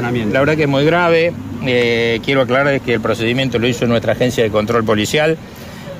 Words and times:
la 0.00 0.40
verdad 0.40 0.56
que 0.56 0.62
es 0.64 0.68
muy 0.68 0.84
grave. 0.84 1.32
Eh, 1.66 2.20
quiero 2.24 2.42
aclarar 2.42 2.80
que 2.80 2.94
el 2.94 3.00
procedimiento 3.00 3.58
lo 3.58 3.66
hizo 3.66 3.86
nuestra 3.86 4.12
agencia 4.12 4.44
de 4.44 4.50
control 4.50 4.84
policial, 4.84 5.36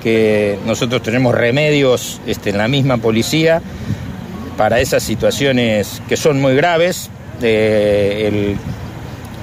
que 0.02 0.58
nosotros 0.66 1.02
tenemos 1.02 1.34
remedios 1.34 2.20
este, 2.26 2.50
en 2.50 2.58
la 2.58 2.68
misma 2.68 2.98
policía 2.98 3.62
para 4.56 4.80
esas 4.80 5.02
situaciones 5.02 6.02
que 6.08 6.16
son 6.16 6.40
muy 6.40 6.54
graves. 6.54 7.10
Eh, 7.42 8.28
el 8.28 8.56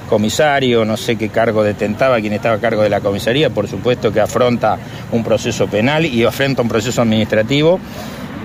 comisario, 0.08 0.84
no 0.84 0.96
sé 0.96 1.16
qué 1.16 1.30
cargo 1.30 1.62
detentaba, 1.62 2.20
quien 2.20 2.34
estaba 2.34 2.56
a 2.56 2.58
cargo 2.58 2.82
de 2.82 2.90
la 2.90 3.00
comisaría, 3.00 3.50
por 3.50 3.66
supuesto 3.66 4.12
que 4.12 4.20
afronta 4.20 4.78
un 5.10 5.24
proceso 5.24 5.66
penal 5.68 6.04
y 6.04 6.22
afronta 6.24 6.60
un 6.60 6.68
proceso 6.68 7.00
administrativo 7.00 7.80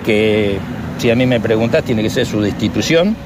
que, 0.06 0.58
si 0.98 1.10
a 1.12 1.16
mí 1.16 1.26
me 1.26 1.42
preguntas, 1.42 1.84
tiene 1.84 2.02
que 2.02 2.10
ser 2.10 2.26
su 2.26 2.42
destitución 2.42 3.18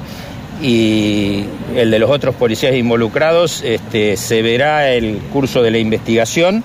y 0.61 1.45
el 1.75 1.91
de 1.91 1.99
los 1.99 2.09
otros 2.09 2.35
policías 2.35 2.75
involucrados 2.75 3.61
este, 3.63 4.17
se 4.17 4.41
verá 4.41 4.91
el 4.91 5.17
curso 5.33 5.61
de 5.61 5.71
la 5.71 5.77
investigación. 5.77 6.63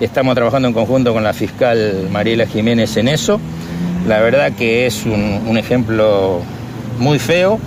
Estamos 0.00 0.34
trabajando 0.34 0.68
en 0.68 0.74
conjunto 0.74 1.12
con 1.12 1.24
la 1.24 1.32
fiscal 1.32 2.08
Mariela 2.10 2.46
Jiménez 2.46 2.96
en 2.96 3.08
eso. 3.08 3.40
La 4.06 4.20
verdad 4.20 4.52
que 4.52 4.86
es 4.86 5.04
un, 5.06 5.40
un 5.46 5.56
ejemplo 5.56 6.42
muy 6.98 7.18
feo, 7.18 7.58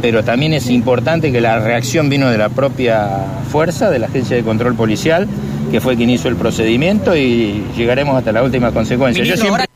pero 0.00 0.24
también 0.24 0.54
es 0.54 0.68
importante 0.70 1.30
que 1.32 1.40
la 1.40 1.58
reacción 1.58 2.08
vino 2.08 2.30
de 2.30 2.38
la 2.38 2.48
propia 2.48 3.24
fuerza, 3.50 3.90
de 3.90 3.98
la 3.98 4.06
Agencia 4.06 4.36
de 4.36 4.42
Control 4.42 4.74
Policial, 4.74 5.26
que 5.70 5.80
fue 5.80 5.96
quien 5.96 6.10
hizo 6.10 6.28
el 6.28 6.36
procedimiento 6.36 7.16
y 7.16 7.64
llegaremos 7.76 8.16
hasta 8.16 8.32
la 8.32 8.42
última 8.42 8.72
consecuencia. 8.72 9.24
Yo 9.24 9.36
siempre... 9.36 9.67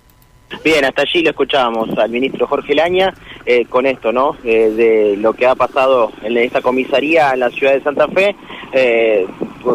Bien, 0.64 0.84
hasta 0.84 1.02
allí 1.02 1.22
lo 1.22 1.30
escuchábamos 1.30 1.98
al 1.98 2.10
ministro 2.10 2.46
Jorge 2.46 2.74
Laña 2.74 3.12
eh, 3.44 3.64
con 3.64 3.84
esto, 3.84 4.12
¿no? 4.12 4.36
Eh, 4.44 4.70
de 4.70 5.16
lo 5.16 5.32
que 5.32 5.46
ha 5.46 5.56
pasado 5.56 6.12
en 6.22 6.36
esta 6.36 6.60
comisaría 6.60 7.32
en 7.32 7.40
la 7.40 7.50
ciudad 7.50 7.72
de 7.72 7.82
Santa 7.82 8.06
Fe, 8.06 8.36
eh, 8.72 9.26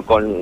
con 0.05 0.37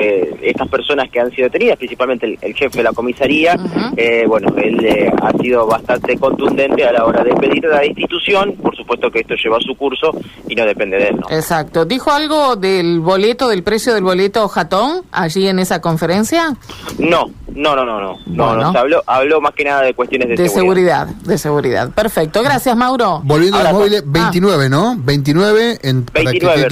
eh, 0.00 0.38
estas 0.42 0.68
personas 0.68 1.10
que 1.10 1.18
han 1.18 1.28
sido 1.32 1.46
detenidas, 1.46 1.76
principalmente 1.76 2.38
el, 2.40 2.54
jefe 2.54 2.78
de 2.78 2.84
la 2.84 2.92
comisaría, 2.92 3.56
eh, 3.96 4.24
bueno, 4.28 4.54
él 4.56 4.84
eh, 4.84 5.10
ha 5.20 5.32
sido 5.38 5.66
bastante 5.66 6.16
contundente 6.16 6.84
a 6.84 6.92
la 6.92 7.04
hora 7.04 7.24
de 7.24 7.34
pedir 7.34 7.66
a 7.66 7.78
la 7.78 7.84
institución, 7.84 8.54
por 8.62 8.76
supuesto 8.88 9.10
que 9.10 9.20
esto 9.20 9.34
lleva 9.34 9.58
su 9.60 9.74
curso 9.76 10.12
y 10.48 10.54
no 10.54 10.64
depende 10.64 10.96
de 10.96 11.08
él. 11.08 11.16
¿no? 11.16 11.26
Exacto. 11.30 11.84
¿Dijo 11.84 12.10
algo 12.10 12.56
del 12.56 13.00
boleto, 13.00 13.48
del 13.48 13.62
precio 13.62 13.94
del 13.94 14.02
boleto 14.02 14.48
Jatón 14.48 15.02
allí 15.12 15.46
en 15.46 15.58
esa 15.58 15.80
conferencia? 15.80 16.56
No, 16.98 17.30
no, 17.54 17.76
no, 17.76 17.84
no, 17.84 18.00
no. 18.00 18.18
no, 18.26 18.56
no 18.56 18.78
habló, 18.78 19.02
habló 19.06 19.40
más 19.40 19.52
que 19.54 19.64
nada 19.64 19.82
de 19.82 19.92
cuestiones 19.92 20.28
de, 20.28 20.36
de 20.36 20.48
seguridad. 20.48 21.06
De 21.06 21.36
seguridad, 21.36 21.90
Perfecto. 21.92 22.42
Gracias, 22.42 22.74
Mauro. 22.76 23.20
Volviendo 23.24 23.58
a 23.58 23.64
los 23.64 23.72
móviles, 23.72 24.02
29, 24.06 24.64
ah. 24.64 24.68
¿no? 24.68 24.96
29 24.98 25.78
en... 25.82 26.06
29, 26.06 26.68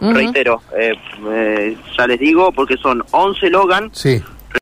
reitero, 0.00 0.62
ya 1.96 2.06
les 2.06 2.18
digo, 2.18 2.52
porque 2.52 2.76
son 2.76 3.04
11 3.10 3.50
Logan, 3.50 3.90